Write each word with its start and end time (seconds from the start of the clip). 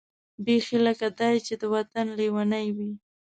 بېخي 0.45 0.77
لکه 0.85 1.07
دای 1.19 1.35
چې 1.45 1.53
د 1.61 1.63
وطن 1.73 2.05
لېونۍ 2.17 2.67
وي. 2.75 2.91